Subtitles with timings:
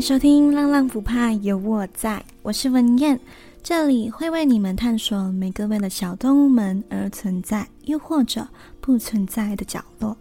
[0.00, 3.20] 收听《浪浪不怕有我在》，我是文燕，
[3.62, 8.48] 这里会为你们探索每个为了小动物们而存在，又或者
[8.80, 10.16] 不存在的角落。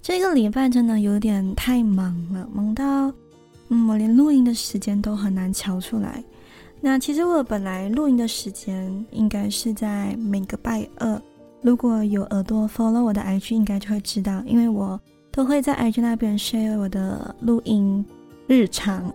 [0.00, 3.12] 这个礼拜真的有点太忙了，忙到
[3.70, 6.22] 嗯，我连录音的时间都很难瞧出来。
[6.80, 11.20] 那其实我本来录音的时间应该是在每个拜二，
[11.60, 14.98] 如果有耳朵 follow 我的 IG，应该就会知道，因为我。
[15.32, 18.04] 都会在 IG 那边 share 我的录音
[18.46, 19.12] 日常。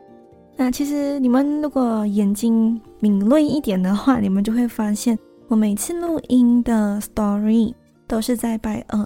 [0.56, 5.18] 那其实你们如果眼睛敏锐一点的话，你们就会发现
[5.50, 7.74] 我每次录音的 story
[8.08, 9.06] 都是在拜二。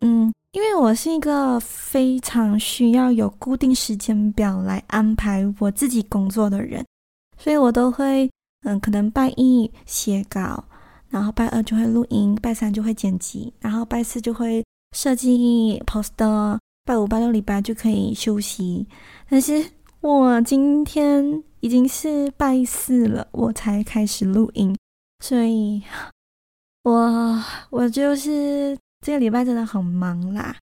[0.00, 6.84] 嗯，因为我是一个非常需要有固定时间表来安排我自己工作的人，
[7.38, 8.28] 所以我都会
[8.64, 10.64] 嗯，可能拜一写稿，
[11.08, 14.64] 然后拜二就会录音，拜三就会剪辑，然后拜四就会。
[14.96, 18.86] 设计 poster，拜五、拜六、礼拜就可以休息。
[19.28, 19.64] 但是
[20.00, 24.76] 我今天已经是拜四了，我才开始录音，
[25.24, 25.80] 所以
[26.82, 30.56] 我我就是这个礼拜真的很忙啦。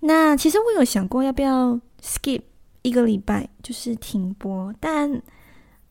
[0.00, 2.42] 那其实我有想过要不要 skip
[2.82, 5.22] 一个礼拜，就是停播，但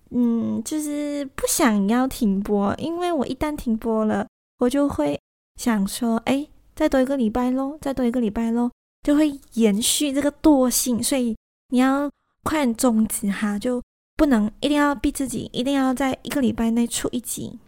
[0.10, 4.28] 嗯，就是不想要停播，因为我一旦停播了，
[4.60, 5.18] 我就会
[5.56, 6.46] 想说，哎。
[6.82, 8.72] 再多一个礼拜喽，再多一个礼拜喽，
[9.04, 11.38] 就会延续这个惰性，所以
[11.70, 12.10] 你要
[12.42, 13.80] 快点终止哈，就
[14.18, 17.60] 不能一定要逼自己，一定要在一个礼拜内出一集。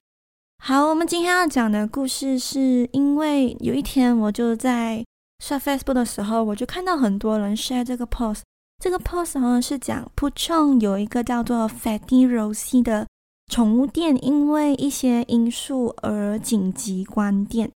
[0.57, 5.05] 好，我们今天要讲的故事是因为有一天我就在
[5.45, 8.41] 刷 Facebook 的时候，我就看到很多人 share 这个 post，
[8.79, 13.05] 这个 post 好像是讲 Puchong 有一个叫做 Fatty Rosie 的
[13.51, 17.69] 宠物店，因为一些因素而紧急关店。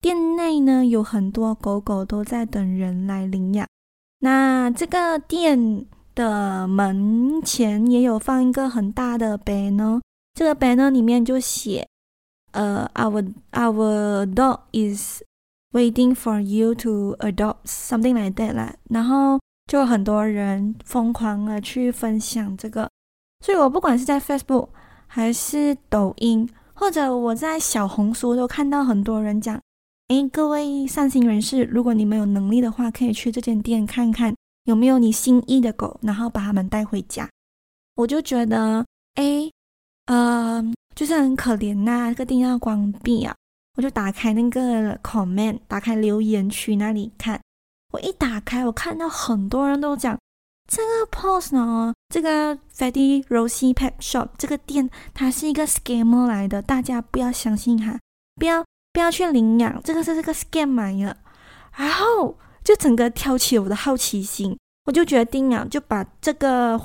[0.00, 3.66] 店内呢，有很多狗狗都在等人来领养。
[4.20, 5.84] 那这个店
[6.14, 10.00] 的门前也有放一个很大的 banner，
[10.32, 11.86] 这个 banner 里面就写
[12.52, 15.22] ：“呃、，our our dog is
[15.72, 22.88] waiting for you to adopt something like that 啦。”然后就很多人疯狂的去分享这个，
[23.44, 24.70] 所以我不管是在 Facebook
[25.06, 29.60] 还是抖音，或者我在小红书都看到很多人讲。
[30.10, 34.34] 哎，各位善心人士，如果你们有能力的话，可以去这间店看看
[34.64, 37.30] 有没有你心仪的狗，然后把它们带回家。
[37.94, 38.84] 我就觉得，
[39.14, 39.48] 哎，
[40.06, 40.60] 呃，
[40.96, 43.32] 就是很可怜呐、这个店要关闭啊。
[43.76, 47.40] 我就打开那个 comment，打开留言区那里看。
[47.92, 50.18] 我一打开，我看到很多人都讲
[50.66, 57.96] 这个 post 呢，这个 Fatty Rosie Pet Shop 这个店，它是一个 scammer 来的，大家不要相信哈，
[58.34, 58.64] 不要。
[58.92, 61.16] 不要去领养，这个是这个 scam 来的，
[61.76, 66.80] 然后就整个挑起我的好奇心，我就决定啊，就把这个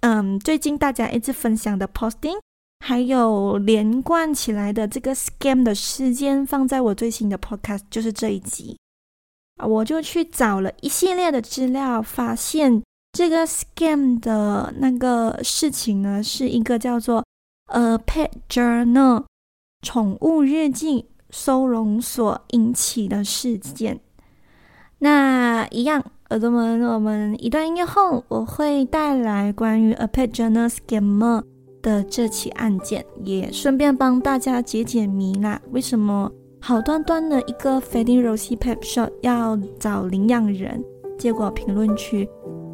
[0.00, 2.38] 嗯最近大家一直分享的 posting，
[2.84, 8.78] 还有连贯起来的这个 scam 的事件放在我最新的 podcast，就是这一集，
[9.64, 12.80] 我就去找了一系列的资料，发现
[13.12, 17.24] 这个 scam 的那个事情呢，是一个叫做
[17.66, 19.24] 呃 Pet Journal
[19.82, 21.06] 宠物日记。
[21.30, 24.00] 收容所引起的事件，
[24.98, 31.44] 那一样，耳朵们，我们一段音乐后，我会带来关于 A Pet Journal Scammer
[31.82, 35.60] 的这起案件，也顺便帮大家解解谜啦。
[35.70, 36.30] 为什么
[36.60, 40.82] 好端端的一个 Fatty Rosie Pet Shop 要找领养人，
[41.18, 42.28] 结果评论区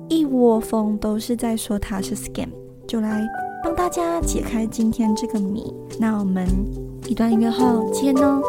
[0.08, 2.48] 一窝蜂都是在说他是 Scam，
[2.86, 3.26] 就来
[3.64, 5.74] 帮大家解开今天这个谜。
[5.98, 6.46] 那我们。
[7.06, 8.40] 一段音乐后见哦。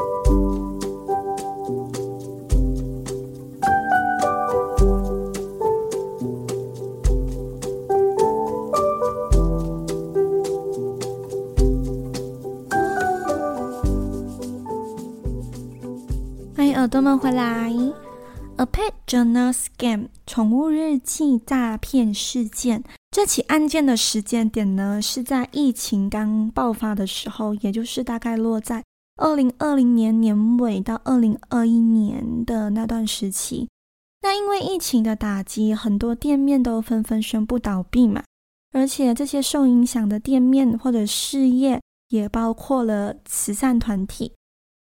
[16.56, 17.74] 欢迎耳朵们回来。
[18.58, 22.84] A Pet Journal Scam 宠物日记诈骗事件。
[23.16, 28.84] 这起案件的时间点呢，是在疫情刚爆发的时候，也就是大概落在
[29.16, 33.70] 二零二零年年尾到二零二一年的那段时期。
[34.22, 38.22] 那因为疫情的打击，很多店面都纷纷宣布倒闭嘛，
[38.74, 41.80] 而且这些受影响的店面或者事业
[42.10, 44.34] 也包括了慈善团体。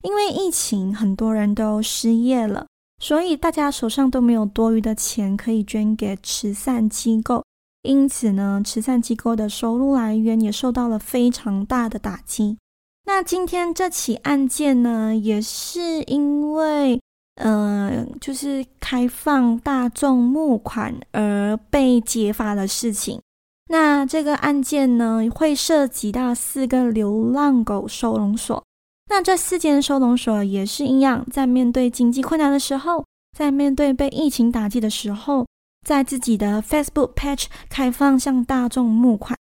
[0.04, 2.68] 因为疫情，很多人都失业了，
[3.02, 7.46] 所以大家手上都没有多余的钱可以捐给慈善机构。
[7.84, 12.58] 因此呢，慈善机构的收入来源也受到了非常大的打击。
[13.06, 17.02] 那今天这起案件呢，也是因为
[17.36, 23.22] 呃，就是开放大众募款而被揭发的事情。
[23.70, 28.62] 那这个案件呢，会涉及到四个流浪狗收容所。
[29.10, 33.06] 那这四间收容所也是一样，在面对经济困难的时候，
[33.38, 35.46] 在面对被疫情打击的时候，
[35.88, 39.40] 在自己的 Facebook page 开放向大众募款。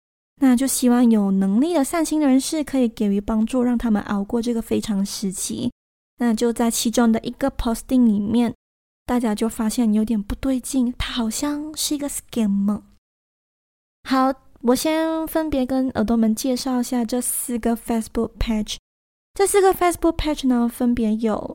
[0.42, 5.70] 那就希望有能力的善心人士可以给予帮助，让他们熬过这个非常时期。
[6.20, 8.56] 那就在其中的一个 posting 里面，
[9.06, 12.84] 大家就发现有点不对劲，它好像是一个 scam。
[14.08, 18.78] 好，我先分别跟耳朵们介绍一下这四个 Facebook page。
[19.34, 21.54] 这四个 Facebook page 呢，分别有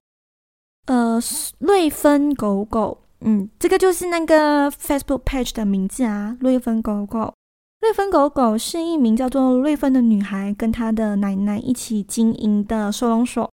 [0.85, 1.19] 呃
[1.59, 7.33] 瑞芬狗狗，嗯，这个就是那个 Facebook page 的名字啊，瑞芬狗狗。
[7.81, 13.51] 瑞芬狗狗是一名叫做瑞芬的女孩跟她的奶奶一起经营的收容所。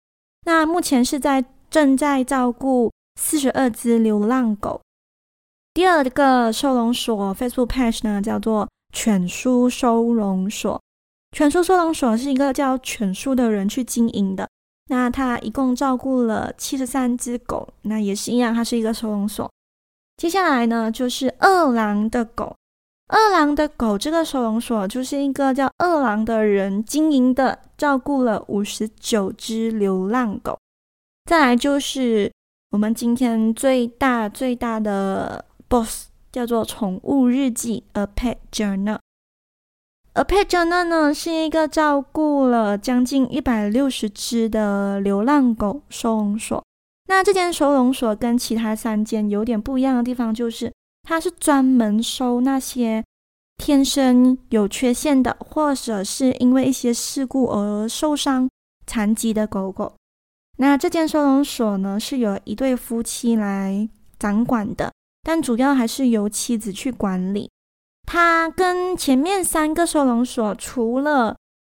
[0.44, 4.80] 那目前是在正在照顾四十二只流浪狗。
[5.74, 10.80] 第二个收容所 Facebook page 呢，叫做犬叔收容所。
[11.36, 14.48] 犬叔收容所是一个叫犬叔的人去经营的。
[14.88, 17.68] 那他一共照顾了七十三只狗。
[17.82, 19.50] 那也是一样，它是一个收容所。
[20.16, 22.56] 接下来呢，就是二郎的狗。
[23.08, 30.58] 二郎的狗这个收容所就是一个叫二郎的人经营的，照顾了五十九只流浪狗。
[31.26, 32.32] 再来就是
[32.70, 38.98] 我们今天最大最大的 boss，叫做宠物日记 A Pet Journal。
[40.14, 46.64] A Pet Journal 呢是一个照顾了将近一百六十只的流浪狗收容所。
[47.06, 50.72] 那这间收容所跟其他三间有点不一样的地方就是。
[51.08, 53.04] 它是专门收那些
[53.58, 58.50] 天生有缺陷的，或者是因为一些事故而受伤、
[58.88, 59.94] 残疾的狗狗。
[60.58, 63.88] 那这间收容所呢，是由一对夫妻来
[64.18, 64.92] 掌管的，
[65.22, 67.48] 但主要还是由妻子去管理。
[68.04, 71.36] 它跟前面三个收容所除了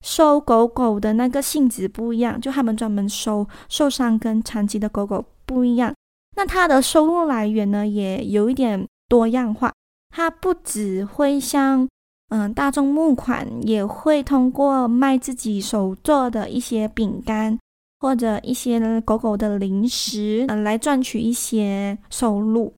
[0.07, 5.93] 收狗狗的那个性质不一样，就他们专门收受伤跟残疾的狗狗不一样。
[6.37, 8.87] 那它的收入来源呢，也有一点。
[9.09, 9.73] 多样化，
[10.11, 11.89] 它不只会像
[12.31, 17.57] 嗯大众募款，也会通过卖自己手做的一些饼干
[18.01, 22.75] 或者一些狗狗的零食，嗯，来赚取一些收入。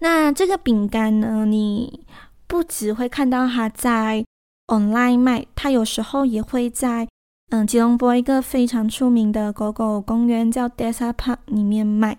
[0.00, 2.04] 那这个饼干呢，你
[2.48, 4.24] 不只会看到它在
[4.66, 7.08] online 卖，它有时候也会在
[7.50, 12.16] 嗯吉隆坡一个非常出名的狗狗公园叫 Desa Park 里面卖。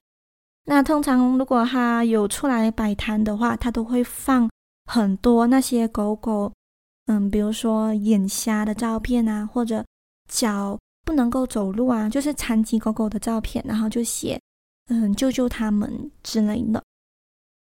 [0.66, 4.50] 那通常如果他有出来摆摊的话，他都会放
[4.92, 6.52] 很多那些狗狗，
[7.06, 9.86] 嗯，比如说眼瞎的照片啊，或者
[10.28, 14.40] 脚不能够走路啊，就是残疾狗狗的照片，然后就写
[14.90, 16.82] 嗯救救他们之类的。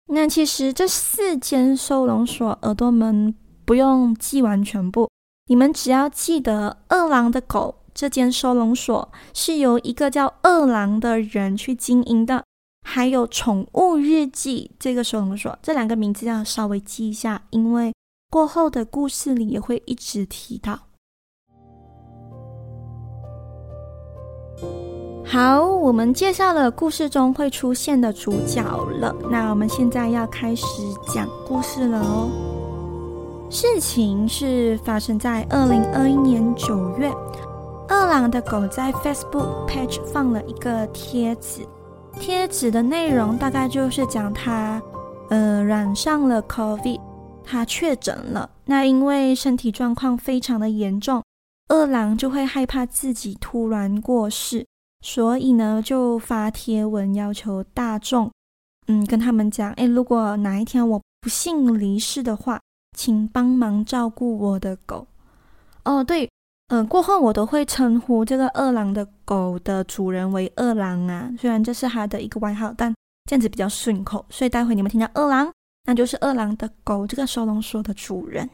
[0.08, 3.34] 那其实这四间收容所耳朵们
[3.66, 5.10] 不用记完全部，
[5.48, 12.44] 你们只要记得二郎的狗这间收容所是由一个叫二郎的人去经营的。
[12.86, 17.94] 还有宠物日记这个收容所，这两个名字要稍微记一下，因为
[18.30, 20.78] 过后的故事里也会一直提到。
[25.26, 30.66] 好，我们介绍了故事中会出现的主角了，那我们现在要开始
[31.08, 32.53] 讲故事了哦。
[33.54, 37.08] 事情是发生在二零二一年九月，
[37.88, 41.62] 二郎的狗在 Facebook page 放了一个贴纸。
[42.20, 44.82] 贴纸的内容大概就是讲他，
[45.30, 47.00] 呃，染上了 COVID，
[47.44, 48.50] 他确诊了。
[48.66, 51.22] 那因为身体状况非常的严重，
[51.68, 54.66] 二郎就会害怕自己突然过世，
[55.02, 58.32] 所以呢就发贴文要求大众，
[58.88, 62.60] 嗯，跟他们讲，诶，如果哪一天我不幸离世的话，
[62.94, 65.08] 请帮忙照顾我的狗。
[65.86, 66.30] 哦，对。
[66.70, 72.92] 嗯、过后我都会称呼这个二郎的狗的主人为二郎啊，虽然这是他的一个外号，但
[73.30, 75.52] 这样子比较顺口，所以待会你们听到二郎，
[75.84, 78.50] 那就是二郎的狗这个收容所的主人。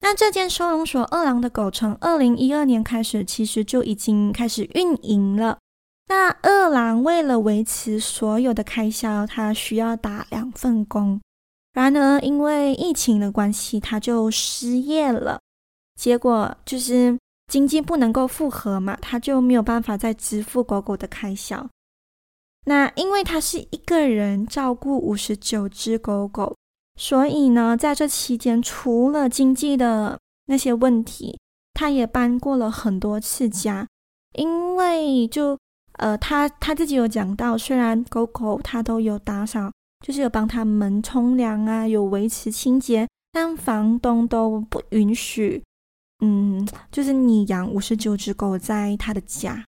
[0.00, 5.58] 那这间收容所二郎的狗从二零一二年开始，其实就已经开始运营了。
[6.06, 11.20] 那二郎为了维持所有的开销，他需要打两份工，
[11.78, 15.38] 然而因为疫情的关系，他就失业了。
[15.94, 17.16] 结果就是
[17.46, 21.70] 经济不能够复合嘛，他就没有办法再支付狗狗的开销。
[22.64, 26.56] 那因为他是一个人照顾五十九只狗狗，
[26.96, 31.38] 所以呢，在这期间除了经济的那些问题，
[31.74, 33.86] 他也搬过了很多次家。
[34.34, 35.56] 因为就
[35.92, 39.70] 呃，他他自己有讲到，虽然狗狗他都有打扫，
[40.04, 45.62] 就是有帮他们冲凉啊，有维持清洁，但房东都不允许，
[46.24, 49.64] 嗯，就是你养五十九只狗在他的家。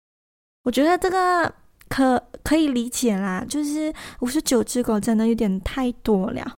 [0.65, 1.55] 我觉得这个
[1.89, 6.55] 可可以理解啦，就是五十九只狗真的有点太多了。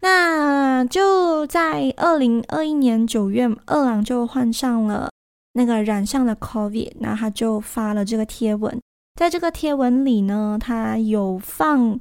[0.00, 5.10] 那就在二零二一年九月，二郎就患上了
[5.52, 8.80] 那个染上了 COVID，那他就发了这个贴文。
[9.14, 11.98] 在这个贴文里呢，他有放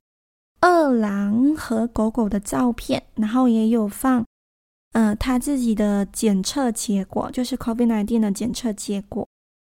[0.65, 4.25] 二郎和狗狗的照片，然后也有放，
[4.93, 9.27] 呃，他自己的检测结果，就是 COVID-19 的检测结果。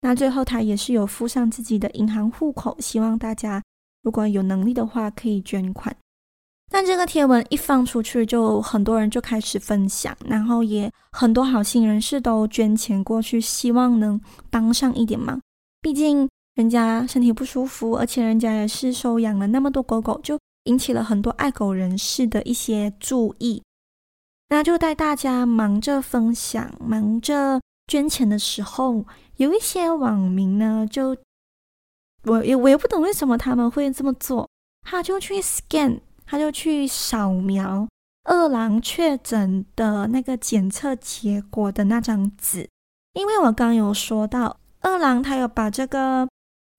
[0.02, 3.64] 那最后他也是有附上自己的银行户口，希望大家
[4.02, 5.96] 如果有能力的话可以捐款。
[6.70, 15.40] 但这个贴文一放出去，就很多人就开始分享，然后也很多好心人士都捐钱过去，希望能帮上一点忙。
[15.82, 16.28] 毕竟。
[16.56, 23.64] 人家身体不舒服，而且人家也是收养了那么多狗狗，就引起了很多爱狗人士的一些注意。
[24.50, 29.06] 那就在大家忙着分享、忙着捐钱的时候，
[29.38, 31.18] 有一些网民呢，就
[32.24, 34.50] 我也我也不懂为什么他们会这么做，
[34.82, 37.88] 他就去 scan，他就去扫描
[38.24, 42.70] 二郎确诊的那个检测结果的那张纸，
[43.14, 46.28] 因为我刚有说到二郎他有把这个。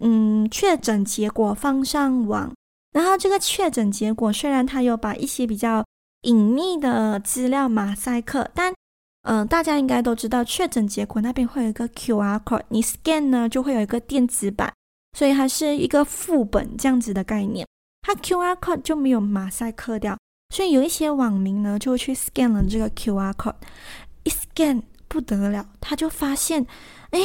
[0.00, 2.52] 嗯，确诊结果放上网，
[2.94, 5.84] 然后这个确诊结果虽然他有把一些比较
[6.22, 8.72] 隐秘的资料马赛克，但
[9.26, 14.72] 嗯、大家应该都知道，确诊结果那边会有一个 QR code，你 scan 呢就会有一个电子版，
[15.18, 17.66] 所以它是一个副本这样子的概念，
[18.02, 20.16] 它 QR code 就没有马赛克掉，
[20.54, 23.56] 所以有一些网民呢就去 scan 了这个 QR code，
[24.24, 26.66] 一 scan 不得了，他就发现，
[27.10, 27.18] 哎，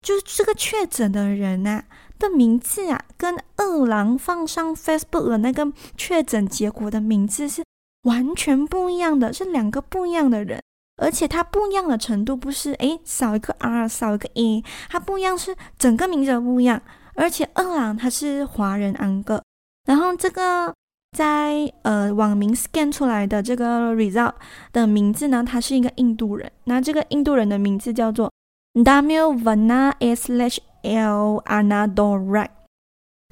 [0.00, 1.84] 就是这个确诊的人啊。
[2.20, 7.64] 的名字啊，跟二郎放上 Facebook 的那个确诊结果的名字是
[8.02, 10.62] 完全不一样的，是两个不一样的人，
[10.98, 16.80] 而且它不一样的程度不是诶少一个 R 少一个 A，它不一样是整个名字都不一样，
[17.14, 19.42] 而且二郎他是华人安哥，
[19.86, 20.72] 然后这个
[21.16, 24.34] 在呃网名 scan 出来的这个 result
[24.72, 28.30] 的名字呢，他是一个印度人，那这个印度人的名字叫做
[28.74, 32.48] Damil Vana Slash L Anadore，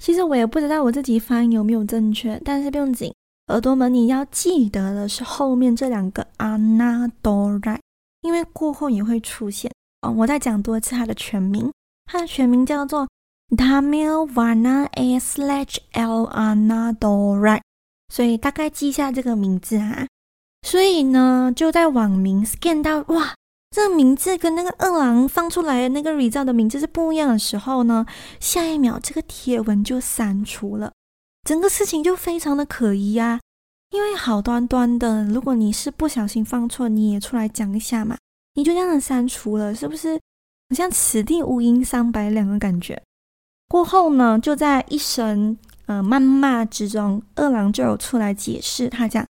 [0.02, 3.12] 其实我也不知道我自己发音有没有正确，但是不用紧，
[3.49, 7.78] 耳朵们你要记得的是后面这两个 Anadore，
[8.21, 10.11] 因为过后也会出现哦。
[10.11, 11.73] 我再讲多次它的全名，
[12.07, 13.09] 它的全名叫做
[13.57, 14.88] Damil Vana
[15.19, 17.61] Slash El Anador，
[18.12, 20.07] 所以大概记一下这个名字哈。
[20.62, 23.35] 所以呢，就在网名 scan 到哇。
[23.70, 28.06] 这个名字跟那个二郎放出来的那个 result 的名字是不一样的时候呢，
[28.40, 30.92] 下一秒这个贴文就删除了，
[31.44, 33.40] 整个事情就非常的可疑啊！
[33.90, 38.16] 因为好端端的，如果你是不小心放错，你也出来讲一下嘛，
[38.54, 40.18] 你就这样删除了，是不是？
[40.70, 43.00] 好像此地无银三百两的感觉。
[43.68, 45.56] 过后呢，就在一声
[45.87, 49.26] 呃谩骂之中，二郎就有出来解释，他讲。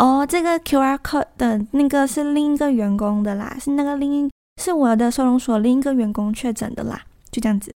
[0.00, 7.70] 哦，这个 QR code 的那个是另一个员工的啦，是那个另一是我的收容所另一个员工确诊的啦，就这样子。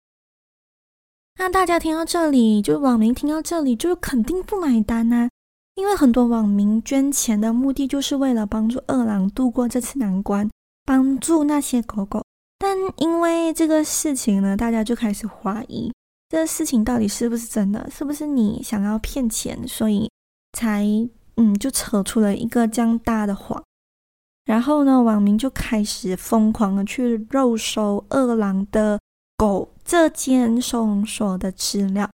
[1.39, 5.29] 那大家听到这里，就网民听到这里，就肯定不买单呐、啊，
[5.73, 10.47] 因为很多网民捐钱的目的就是为了帮助二郎度过这次难关，
[10.85, 12.23] 帮助那些狗狗。
[12.59, 15.91] 但因为这个事情呢，大家就开始怀疑
[16.29, 20.07] 这个事情到底是不是真的，是不是你想要骗钱，所以
[20.53, 20.85] 才。
[21.35, 23.63] 嗯，就扯出了一个这样大的谎，
[24.45, 28.99] 然后呢，网民就开始疯狂的去肉搜二郎的
[29.37, 32.09] 狗这间收容所的资料。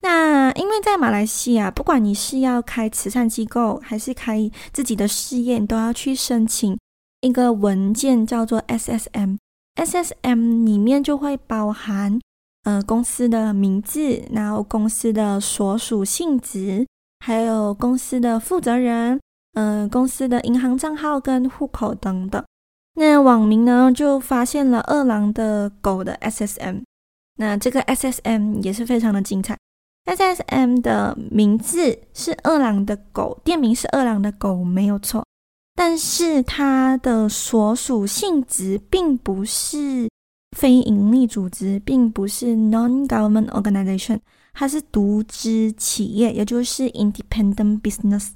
[0.00, 6.78] 那因为在马来西亚，不管你是要开慈善机构还是开自己的事业，你都要去申请
[7.22, 9.38] 一个文件，叫做 SSM。
[9.76, 12.18] SSM 里面就会包含
[12.64, 16.86] 呃公司的名字，然后公司的所属性质。
[17.20, 19.20] 还有公司的负责人，
[19.54, 22.44] 嗯、呃，公司的银行账号跟户口等等。
[22.94, 26.82] 那网民呢就发现了二郎的狗的 SSM，
[27.36, 29.56] 那这个 SSM 也是非常的精彩。
[30.06, 35.24] SSM 的名字是二郎的狗，店名是二郎的狗，没有错。
[35.74, 40.08] 但是它的所属性质并不是
[40.56, 44.20] 非营利组织，并不是 non-government organization。
[44.58, 48.30] 它是独资企业，也就是 independent business，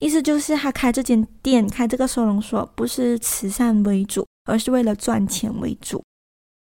[0.00, 6.02] 意思就是他开这间店、开这个收容所不是慈善为主，而是为了赚钱为主。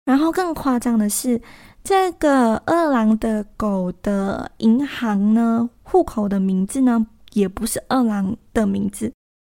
[0.04, 1.42] 然后更夸张的是，
[1.82, 9.12] 这个二郎的狗的银行呢，户口的名字呢，也不是二郎的名字，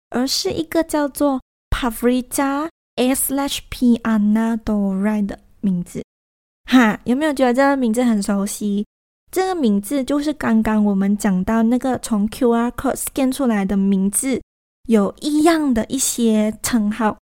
[0.10, 1.39] 而是一个叫做
[1.70, 6.04] Pavrita slash P Anna Dorai 的名字。
[6.70, 8.86] 哈，有没有觉得这个名字很熟悉？
[9.29, 14.41] 这个名字就是刚刚我们讲到那个从 QR code scan 出来的名字，
[14.88, 17.17] 有一样的一些称号。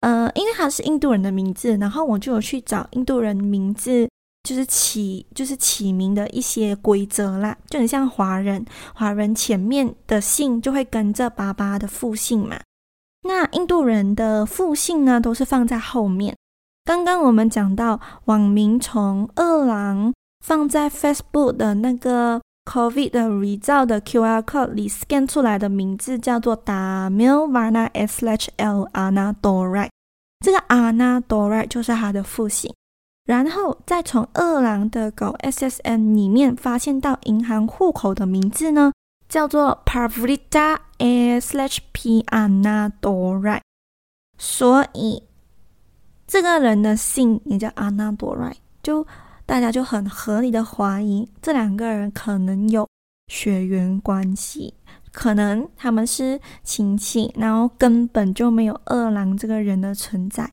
[0.00, 4.08] 呃，因为它是印度人的名字，然后我就有去找印度人名字，
[4.44, 8.64] 就是起就是起名的一些规则啦，就很像华人，
[8.94, 12.60] 华人前面的姓就会跟着爸爸的父姓嘛。
[13.22, 16.36] 那印度人的父姓呢，都是放在后面。
[16.84, 20.14] 刚刚我们讲到网名从二郎
[20.48, 27.26] 放在 Facebook 的那个 COVID 的 result 的 QR code 里 scan 出来的名字叫做 d a m i
[27.26, 29.90] l v a n a slash L Anna Dorai，
[30.42, 32.72] 这个 Anna Dorai 就是他的父姓，
[33.26, 38.90] 然后再从二郎的狗 SSM 里面发现到银行户口的名字呢，
[39.28, 43.60] 叫做 Pavrita slash P Anna Dorai，
[44.38, 45.22] 所以
[46.26, 49.06] 这个人的姓也叫 Anna Dorai，就。
[49.48, 52.86] 大家就很合理的怀疑这两个人可能有
[53.32, 54.74] 血缘关系，
[55.10, 60.52] 可能他们是亲戚，然后根本就没有二郎这个人的存在，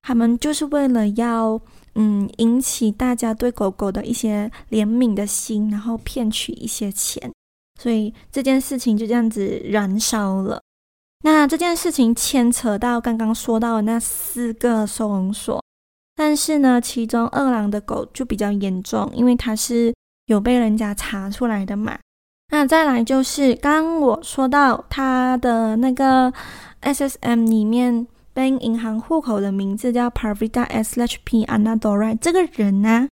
[0.00, 1.60] 他们就是为了要
[1.96, 7.30] 嗯引起大家对狗狗的一些怜悯的心，然后骗取一些钱，
[7.78, 10.62] 所以这件事情就这样子燃烧了。
[11.22, 15.62] 那这件事情牵扯到刚刚说到的那四个收容所。
[16.16, 19.92] 但是呢，其中二郎的狗就比较严重，因为它是
[20.26, 21.98] 有被人家查出来的嘛。
[22.52, 26.32] 那再来就是刚我说到他的那个
[26.82, 33.08] SSM 里面 bank 银行户口的名字叫 Parvita SHP Anna Dorai，这个人呢、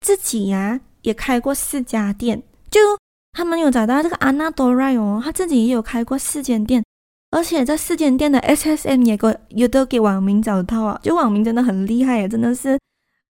[0.00, 2.80] 自己呀、也开过四家店，就
[3.32, 6.82] 他们有找到这个 Anna Dorai 哦，他自己也有开过四间店。
[7.32, 12.78] 而且这四间店的 SSM 也给也都给网民找到啊，就网民真的很厉害，真的是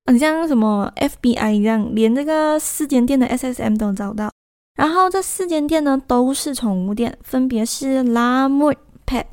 [0.06, 4.28] 很像什么 FBI 一样，连这个四间店的 SSM 都找到。
[4.74, 9.26] 然后这四间店呢都是宠物店，分别是 Lamut Pet、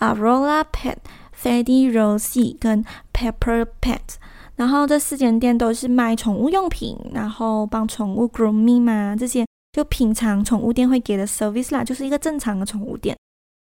[0.00, 0.96] Aurora Pet、
[1.40, 4.16] Freddy Rosie 跟 Pepper Pet。
[4.56, 13.16] 然后这四间店都是卖宠物用品，然后帮宠物 grooming 嘛，这些就平常宠物店会给的 service 啦，就是一个正常的宠物店。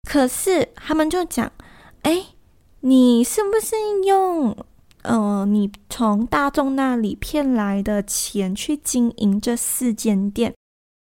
[0.07, 1.51] 可是他们就讲，
[2.03, 2.25] 哎，
[2.81, 4.55] 你是不是用
[5.03, 10.53] 呃你从大众那里骗来的钱去经营这四间店？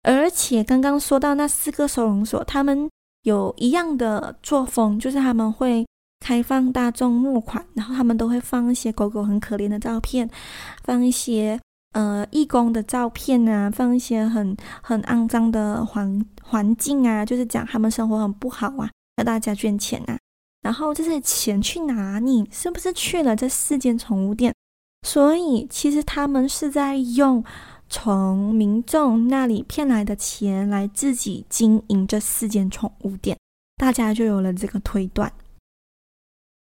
[0.04, 2.90] 而且刚刚说到那四个收容所，他们
[3.24, 5.86] 有一样的作风，就是他们会
[6.20, 10.30] 开放大众募款，然后他们都会放一些狗狗很可怜的照片，
[10.84, 11.60] 放一些
[11.94, 20.18] 呃义工的照片啊，放一些很很肮脏的环环境啊，就是讲他们生活很不好啊，要大家捐钱啊。
[20.62, 22.48] 然后这些钱去哪里？
[22.52, 24.54] 是不是去了这四间宠物店？
[25.06, 27.44] 所以其实他们是在用
[27.90, 33.38] 从民众那里骗来的钱来自己经营这四间宠物店，
[33.76, 35.30] 大家就有了这个推断。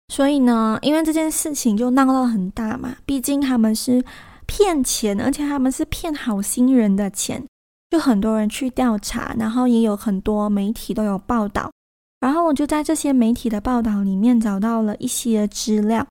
[0.09, 4.03] 所以呢，因为这件事情就闹到很大嘛，毕竟他们是
[4.51, 7.47] 骗钱，而且他们是骗好心人的钱。
[7.89, 11.71] 就很多人去调查，然后也有很多媒体都有报道，
[12.19, 16.05] 然后我就在这些媒体的报道里面找到了一些资料。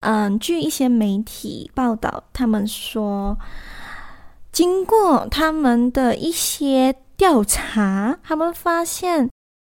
[0.00, 3.36] 嗯，据一些媒体报道，他们说，
[4.52, 9.28] 经过他们的一些调查，他们发现，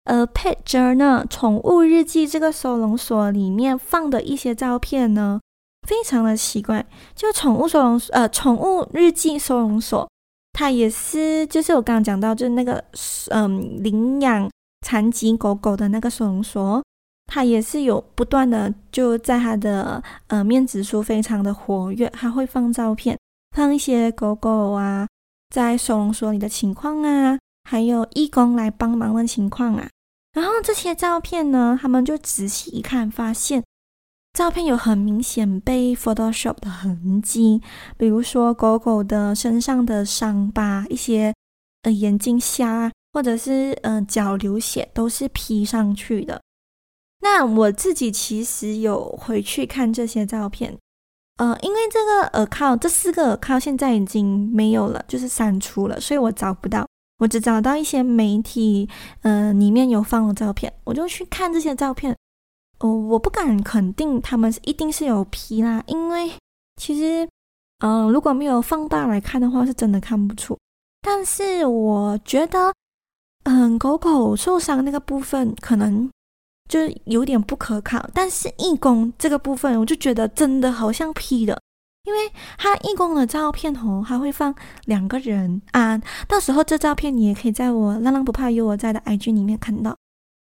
[0.05, 5.39] 呃，Pet Journal 宠物日记这个收容所里面放的一些照片呢，
[5.87, 6.85] 非常的奇怪。
[7.15, 10.07] 就宠物收容，呃，宠物日记收容所。
[10.53, 12.83] 它也是，就是我刚刚讲到，就是那个，
[13.29, 14.49] 嗯，领养
[14.85, 16.83] 残疾狗狗的那个收容所，
[17.27, 23.17] 它也是有不断的就在它的呃面子书非常的活跃，它会放照片，
[23.55, 25.07] 放一些狗狗啊
[25.53, 27.39] 在收容所里的情况啊，
[27.69, 29.87] 还有义工来帮忙的情况啊，
[30.33, 33.63] 然后这些照片呢，他们就仔细一看，发现。
[34.39, 37.61] 照片有很明显被 Photoshop 的痕迹，
[37.97, 41.33] 比如说狗狗的身上的伤疤，一些
[41.81, 46.41] 呃眼睛瞎，或者是呃脚流血，都是 P 上去的。
[47.19, 50.77] 那我自己其实有回去看这些照片，
[51.35, 58.87] 呃，因为这个耳靠这四个耳靠现在已经没有了，就是删除了，所以我找不到，我只找到一些媒体
[59.23, 62.15] 呃里面有放的照片，我就去看这些照片。
[62.79, 66.31] 哦，我不敢肯定他们一定是有 P 啦，因为
[66.77, 67.27] 其实，
[67.79, 70.57] 嗯、如果没有放大来看的话，是真的看不出。
[71.01, 72.73] 但是我觉得，
[73.43, 76.09] 嗯，狗狗受伤那个部分可能
[76.69, 78.09] 就有点不可靠。
[78.13, 81.59] 但是义工这个部分，我就觉得真的好像 P 的，
[82.05, 86.01] 因为他义工的照片哦，还会放两个人啊。
[86.27, 89.97] 到时候这照片你也可以在我浪浪不怕有我在的 IG 里面看到。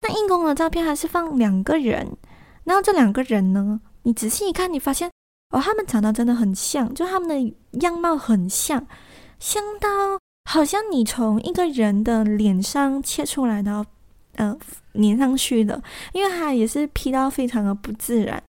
[0.08, 2.16] 那义工的照片还是放两个人，
[2.64, 5.10] 然后这两个人呢，你仔细一看，你发现。
[5.52, 8.86] 哦，他们长得真的很像，就他们的样貌很像，
[9.40, 9.88] 像到
[10.44, 13.86] 好像你从一个人的脸上切出来的，
[14.36, 14.58] 呃，
[14.96, 18.44] 粘上去的，因为它也是 P 到非常的不自然。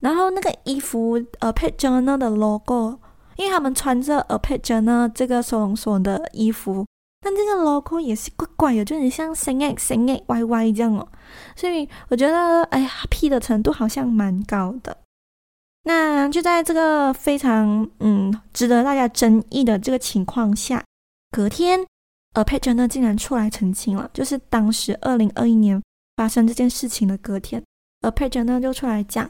[0.00, 2.98] 然后那个衣服，呃，Pet Journal 的 logo，
[3.36, 6.84] 因为他们穿着呃 Pet Journal 这个收容所的衣服，
[7.26, 11.08] 但这个 logo 也是怪怪的，就很像 X X X Y Y 这样哦。
[11.56, 14.96] 所以我觉得，哎呀，P 的程度好像蛮高的。
[15.82, 20.84] 那就在这个非常嗯值得大家争议的这个情况下，
[21.32, 21.84] 隔天，
[22.34, 25.82] 呃，Pet Journal 竟然出来澄清了，就是当时二零二一年
[26.14, 27.60] 发生这件事情的隔天，
[28.02, 29.28] 呃，Pet Journal 就出来讲，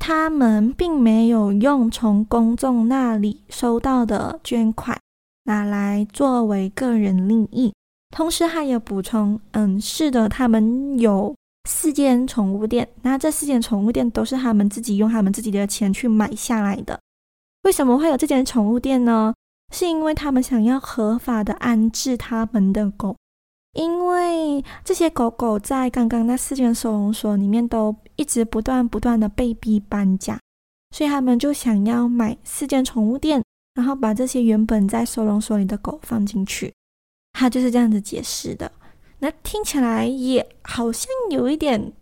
[0.00, 4.98] 他们并没有用从公众那里收到的捐款
[5.44, 7.72] 拿来作为个人利益，
[8.10, 11.34] 同时还有补充，嗯，是的，他们有。
[11.66, 17.00] 四间宠物店，那这四间宠物店都是他们自己用他们自己的钱去买下来的。
[17.62, 19.32] 为什么会有这间宠物店呢？
[19.72, 23.16] 是因为他们想要合法的安置他们的狗，
[23.72, 30.38] 因为这些狗狗在刚刚那四间收容所里面都一直不断不断的被逼搬家，
[30.90, 33.42] 所以他们就想要买四间宠物店，
[33.74, 36.72] 然后把这些原本在收容所里的狗放进去。
[37.32, 38.70] 他就是这样子解释的。
[39.18, 41.92] 那听起来也好像有一点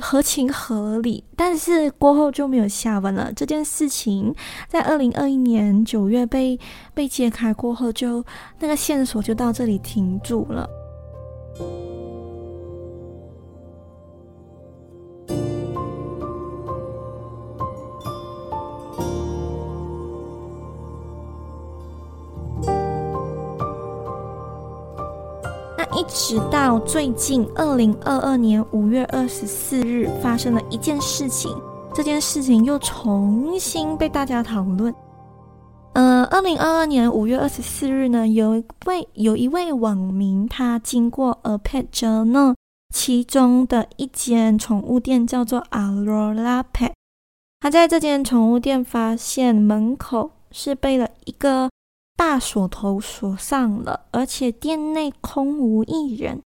[0.00, 3.32] 合情合理，但是过后就没有下文了。
[3.32, 4.34] 这件事情
[4.68, 6.58] 在二零二一年九月被
[6.94, 8.28] 被揭开过后就，就
[8.60, 10.68] 那个线索就到这里停住了。
[25.94, 31.54] 一直到最近，二零二二年五月二十四日发生了一件事情，
[31.94, 34.94] 这件事情又重新被大家讨论。
[35.92, 42.54] 呃，二零二二年五月二十四日呢，有一位有一位网民，他经过 A Pet Journal
[42.94, 46.92] 其中的一间宠物店，叫做 Aurora Pet，
[47.60, 51.68] 他在这间宠物店发现门口是被了一个。
[52.16, 56.40] 大锁头锁上了，而且店内空无一人。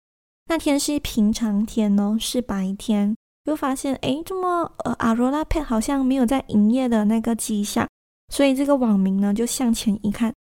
[0.46, 3.14] 那天是平常天哦，是白天。
[3.44, 7.88] 又发现，诶，这么呃，Aurora Pet 好像没有在营业的那个迹象。
[8.28, 10.32] 所以这个网民呢，就向前一看，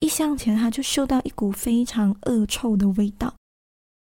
[0.00, 3.32] 一向前他就嗅到一股非常恶臭的味道。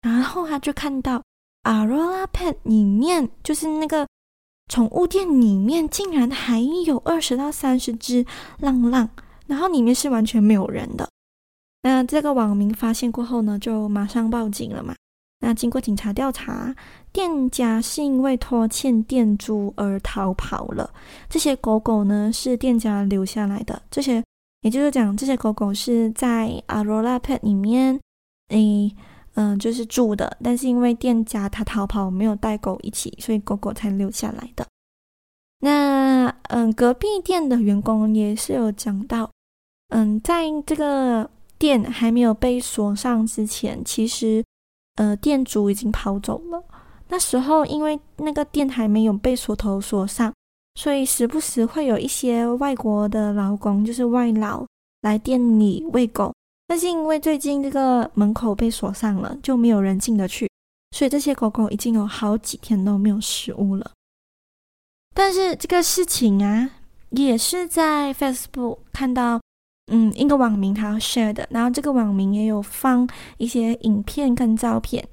[0.02, 1.22] 然后他就看到
[1.64, 4.06] Aurora Pet 里面，就是那个
[4.70, 8.24] 宠物店里面，竟然还有二十到三十只
[8.58, 9.10] 浪浪。
[9.48, 11.08] 然后里面是完全没有人的。
[11.82, 14.94] 那这个网民发现过后呢，就马上报警了嘛。
[15.40, 16.74] 那经过警察调查，
[17.12, 20.92] 店家是因为拖欠店租而逃跑了。
[21.30, 23.80] 这些狗狗呢，是店家留下来的。
[23.90, 24.22] 这些
[24.62, 27.98] 也就是讲，这些狗狗是在 Aurora Pet 里面，
[28.48, 28.92] 诶，
[29.34, 30.36] 嗯，就是住的。
[30.42, 34.66] 但是因为店家他逃跑，没有带狗一起，所以狗狗才留下来的。
[35.60, 39.30] 那嗯，隔壁店的员工也是有讲到。
[39.88, 44.44] 嗯，在这个店还没有被锁上之前，其实，
[44.96, 46.62] 呃，店主已经跑走了。
[47.08, 50.30] 那时候，因为那个店还没有被锁头锁上，
[50.74, 54.66] 所以时不时会有一些外国的劳工，就是外劳
[55.00, 56.34] 来店里喂狗。
[56.66, 60.46] 但是因为最近这个门口被锁上了，就没有人进得去，
[60.94, 63.90] 所以这些狗狗已经有好几天都没有食物了。
[65.14, 66.70] 但是这个事情啊，
[67.08, 69.40] 也是在 Facebook 看到。
[69.88, 75.06] 嗯，一个网民他要 share 的，然后这个网民也有放一些影片跟照片，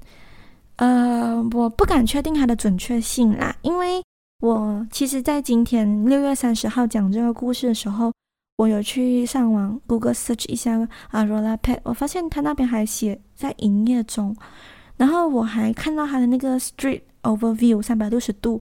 [0.75, 4.03] 呃，我不敢确定它的准确性啦，因为
[4.41, 8.11] 我其实在今天六月三十号讲这个故事的时候，
[8.57, 10.77] 我有去上网 Google search 一下
[11.09, 14.35] 啊，Rolla Pet，我发现他那边还写在营业中，
[14.97, 18.59] 然后我还看到他的那个 Street Overview 三百六十度，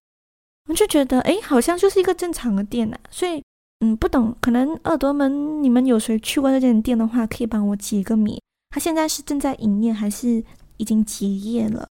[0.68, 3.42] 我就觉得诶，好像就是一个正常的店呐，所以。
[3.84, 8.40] 嗯，不懂，可能耳朵们，你们有谁去过这间店的话，可以帮我解个谜。
[8.70, 10.42] 他现在是正在营业，还是
[10.78, 11.86] 已经结业了？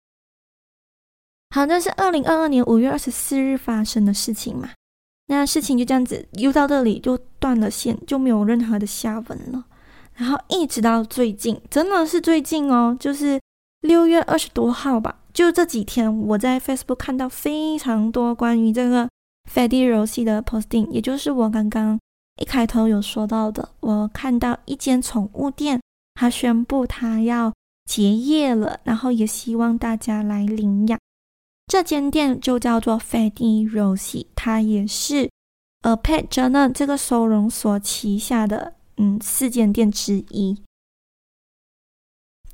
[1.50, 4.70] 好，这是二零二二年五月二十四日发生的事情嘛。
[5.30, 9.66] 那事情就这样子，又到这里就断了线，就没有任何的下文了。
[10.14, 13.42] 然后一直到最近，真的是最近哦，就是
[13.82, 19.10] 六月二十多号吧，就这几天，我在 Facebook 看到非常多关于这个
[19.52, 22.00] Fedi Rossi 的 posting，也就是我刚刚
[22.38, 25.82] 一开头有说到的，我看到一间宠物店，
[26.14, 27.52] 他宣布他要
[27.86, 31.00] 结业了，然后也希望大家来领养。
[31.66, 35.30] 这间店就叫做 Fedi Rossi，它也是
[35.82, 40.64] A Pet Journal 这个收容所旗下的嗯四间店之一。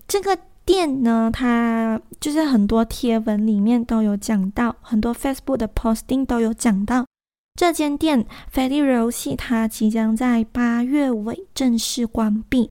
[0.08, 7.06] 这个店呢，它就是很多贴文里面都有讲到，很多 Facebook 的 posting 都有讲到
[7.54, 12.70] 这间店 Fedi Rossi，它即将在八月尾正式关闭。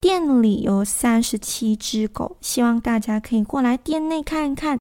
[0.00, 4.78] 店里有三十七只狗，希望大家可以过来店内看看。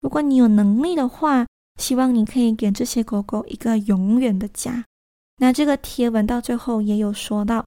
[0.00, 1.46] 如果你有能力的话，
[1.80, 4.84] 希望你可以给这些狗狗一个永远的家。
[5.38, 7.64] 那这个贴文到最后也有说到，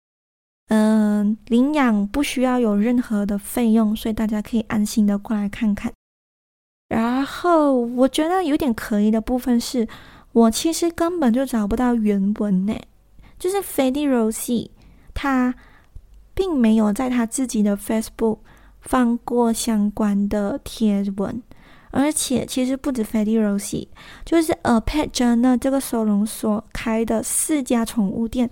[0.68, 5.92] 嗯，领养不需要有任何的费用，所以大家可以安心的过来看看。
[6.90, 9.88] 然后我觉得有点可疑的部分是，
[10.32, 12.74] 我其实根本就找不到原文呢，
[13.40, 14.70] 就是 Fedi Rossi
[15.14, 15.56] 他
[16.34, 18.40] 并没有在他自己的 Facebook
[18.82, 21.42] 放过相关的贴文。
[21.92, 23.88] 而且其实不止 Fedi Rossi，
[24.24, 28.50] 就是 A Pet Journal 这个收容所开的四家宠物店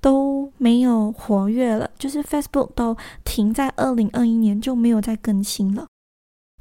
[0.00, 5.86] 都没有活跃了，就是 Facebook 都停在二零二一年就没有再更新了。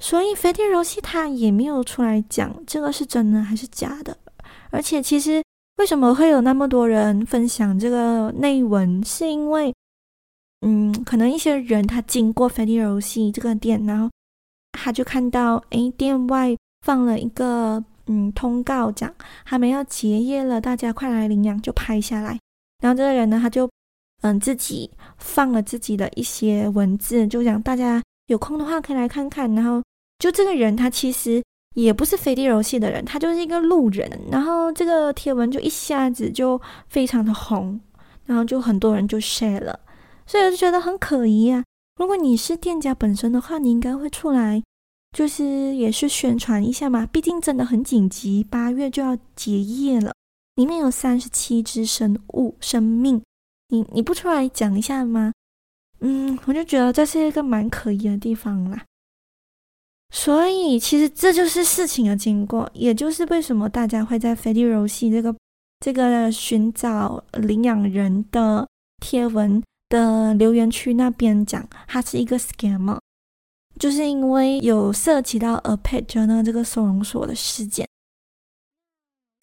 [0.02, 4.18] 所以 Fedi Rossi 他也没有出来讲这个是真的还是假的。
[4.70, 5.44] 而且其实
[5.78, 9.74] 为什么会有那么多人分享这个内文，是因为
[10.62, 14.10] 嗯，可能一些人他经过 Fedi Rossi 这个店，然后。
[14.80, 19.12] 他就看到，诶，店外放了一个嗯通告，讲
[19.44, 22.38] 他们要结业了，大家快来领养，就拍下来。
[22.82, 23.70] 然后这个人呢，他就
[24.22, 29.54] 嗯自己放了自己的一些文字，就讲大家有空的话可以来看看。
[29.56, 29.82] 然后
[30.20, 31.44] 就这个人，他其实
[31.76, 34.10] 也不是飞地游戏的人，他就是一个路人。
[34.32, 37.80] 然后这个贴文就一下子就非常的红，
[38.26, 39.80] 然后就很多人就 share 了，
[40.26, 41.64] 所以我就觉得很可疑啊。
[42.00, 44.62] 如果你是店家本身的话，你应该会出来，
[45.16, 45.44] 就是
[45.76, 47.08] 也是宣传一下嘛。
[47.08, 50.14] 毕竟真的很紧急，八月就要结业了，
[50.58, 53.24] 里面有三十七只生物生命，
[53.70, 55.32] 你你不出来讲一下吗？
[56.02, 58.84] 嗯，我就觉得这是一个蛮可疑的地方啦。
[60.14, 65.34] 所以其实这就是事情的经过，也就是为什么大家会在 Fedi Rossi 这个
[65.80, 68.68] 这个寻找领养人的
[69.02, 69.64] 贴文。
[69.90, 73.00] 的留言区那边讲，它是一个 scammer，
[73.80, 77.88] 就是因为有涉及到 A Pet Journal 这个收容所的事件。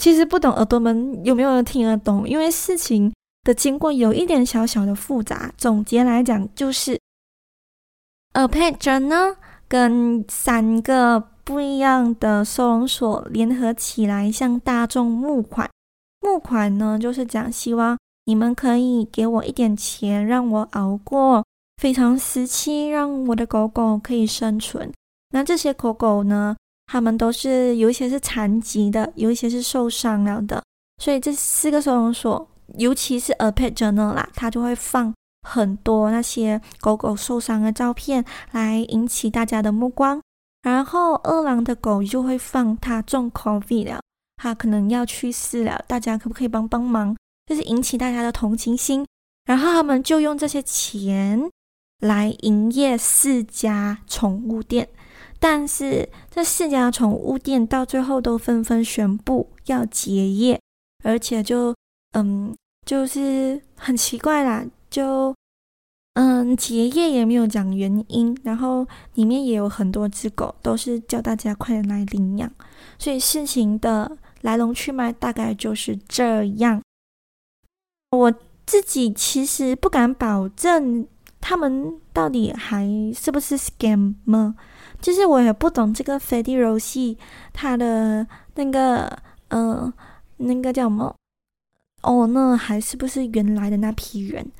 [0.05, 2.29] 其实不懂耳朵们有没有人听得懂？
[2.29, 3.11] 因为事情
[3.43, 5.51] 的经过有一点小小的复杂。
[5.57, 7.01] 总结来讲，就是
[8.35, 9.37] A Pet Journal
[9.67, 15.71] 跟三个不一样的收容所联合起来向大众募款。
[16.21, 17.97] 募款呢，就是讲希望。
[18.27, 21.43] 你们可以给我一点钱，让我熬过
[21.81, 24.93] 非常时期，让我的狗狗可以生存。
[25.31, 26.55] 那这些狗狗呢，
[26.87, 30.63] 它们都是有一些是残疾的，有一些是受伤了的。
[31.03, 35.13] 所以这四个收容所，尤其是 A Pet Journal 啦，它就会放
[35.49, 40.21] 很多那些狗狗受伤的照片来引起大家的目光。
[40.63, 44.01] 然后饿狼的狗就会放它中 COVID 了，
[44.37, 47.15] 它可能要去世了，大家可不可以帮帮忙？
[47.47, 49.07] 就是引起大家的同情心，
[49.45, 51.51] 然后他们就用这些钱
[52.01, 54.89] 来营业四家宠物店，
[55.47, 60.59] 但是这四家宠物店到最后都纷纷宣布要结业，
[61.03, 61.75] 而且就
[62.13, 65.35] 嗯，就是很奇怪啦，就
[66.15, 72.51] 嗯结业也没有讲原因，然后里面也有很多只狗，都是叫大家快点来领养，
[72.99, 76.81] 所以事情的来龙去脉大概就是这样。
[78.13, 78.33] 我
[78.65, 81.07] 自己其实不敢保证
[81.39, 84.55] 他们到底还是不是 scam 吗？
[85.05, 87.19] 就是我也不懂这个 Fedi Rossi
[87.53, 89.07] 他的那个
[89.49, 89.93] 呃
[90.39, 91.15] 那个叫什么
[92.01, 94.51] 哦，那还是不是原来的那批人？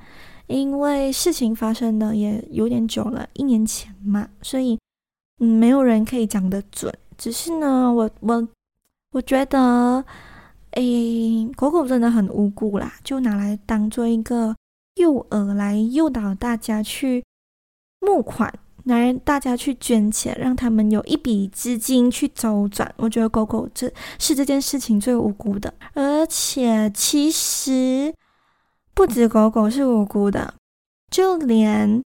[0.45, 4.77] 因为事情发生的也有点久了，一年前嘛，所以
[5.39, 6.93] 嗯，没有人可以讲得准。
[7.17, 8.47] 只是呢，我我
[9.13, 10.05] 我觉得。
[10.77, 14.53] 诶，狗狗真的很无辜啦，就拿来当做一个
[14.95, 17.23] 诱饵来诱导大家去
[18.01, 18.53] 募款，
[18.85, 22.93] 来大家去捐钱，让他们有一笔资金去周转。
[22.97, 28.13] 我觉得狗狗这是这件事情最无辜的，而且其实
[28.93, 30.53] 不止狗狗是无辜的，
[31.11, 32.01] 就连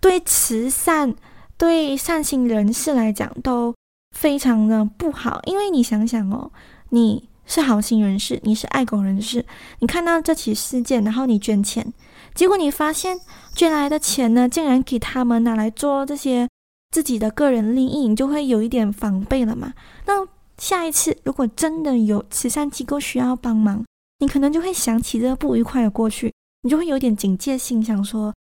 [0.00, 1.14] 对慈善、
[1.58, 3.74] 对善心人士来讲都
[4.16, 5.40] 非常的不好。
[5.44, 6.50] 因为你想想哦，
[6.90, 9.44] 你是好心人士，你是爱狗人士，
[9.80, 11.92] 你看到这起事件，然后你捐钱。
[12.36, 13.18] 结果你发现
[13.54, 16.46] 捐来的钱呢，竟然给他们拿来做这些
[16.90, 19.72] 自己的个人利益，你就会有一点防备了嘛。
[20.04, 23.82] 那下一次如果真的有慈善机构需要帮忙，
[24.18, 28.34] 你可能就会想起这个不愉快的过去，你就会有点警戒性，想说：“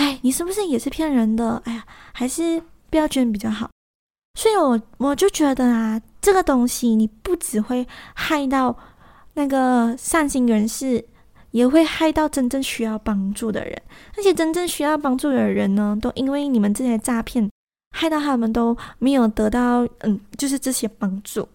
[0.00, 1.60] 哎，你是不是也是骗人的？
[1.66, 3.68] 哎呀，还是不要捐比较好。”
[4.40, 8.74] 所以我我就觉得啊，这个东西你不只会害到
[9.34, 11.06] 那个善心人士。
[11.54, 13.80] 也会害到真正需要帮助的人，
[14.16, 17.48] 那些真正需要帮助的人呢，都因为你们这些诈骗，
[17.92, 21.48] 害到他们都没有得到，嗯，就是这些帮助。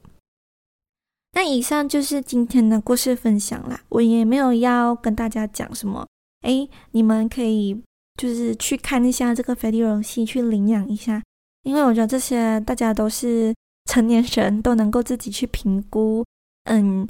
[1.34, 6.08] 那以上就是今天的故事分享啦，我也没有要跟大家讲什么，
[6.44, 7.84] 诶，你们可以
[8.16, 11.22] 就是去看一下这个斐迪游戏，去领养一下，
[11.64, 13.54] 因为我觉得这些大家都是
[13.92, 16.24] 成年人，都能够自己去评估，
[16.64, 17.06] 嗯。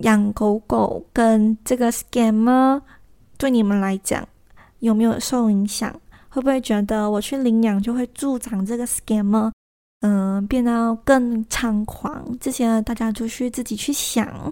[0.00, 2.80] 养狗狗跟这个 scammer
[3.36, 4.26] 对你们来讲
[4.78, 5.94] 有没有受影响？
[6.28, 9.52] 会不会觉得我去领养就会助长这个 scammer，
[10.00, 12.36] 嗯、呃，变得更猖狂？
[12.40, 14.50] 这些大家就去自己去想。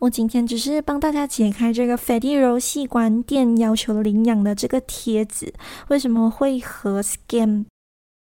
[0.00, 5.54] 我今天只是帮大家解开这个斐迪游戏关店要求领养的这个帖子，
[5.88, 7.64] 为什么会和 scam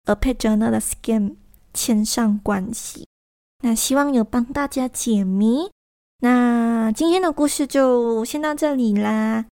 [0.05, 1.35] a pet journal 的 scam
[1.73, 3.07] 牵上关系？
[3.63, 5.71] 那希望有帮大家解谜。
[6.25, 9.45] 那今天的故事就先到这里啦。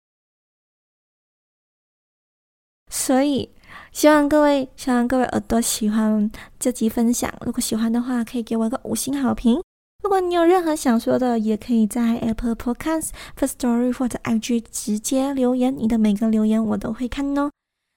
[2.89, 3.51] 所以
[3.91, 6.31] 希望各位，希望各位耳朵喜欢
[6.61, 7.29] 这集分享。
[7.45, 9.61] 如果喜欢的话，可以给我一个五星好评。
[10.05, 15.77] 如果你有任何想说的，也可以在 Apple Podcasts、Firstory 或者 IG 直接留言。
[15.77, 17.51] 你的每个留言我都会看哦。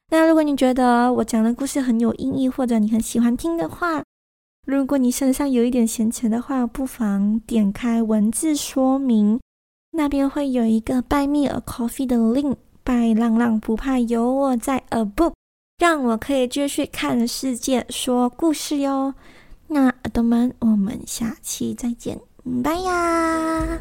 [0.10, 4.04] 那如果你觉得我讲的故事很有意义，或者你很喜欢听的话，
[4.66, 9.40] 如果你身上有一点闲钱的话，不妨点开文字说明，
[9.92, 12.56] 那边会有一个 Buy me a coffee 的 link。
[12.86, 15.34] 拜浪浪不怕有我在，a book，
[15.78, 19.14] 让我可以继续看世界说故事哟。
[19.68, 22.20] 那耳朵们，我们下期再见，
[22.62, 23.80] 拜呀。